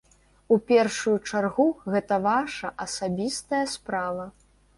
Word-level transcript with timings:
У 0.53 0.55
першую 0.69 1.13
чаргу, 1.31 1.65
гэта 1.97 2.17
ваша 2.25 2.73
асабістая 2.87 3.61
справа. 3.77 4.29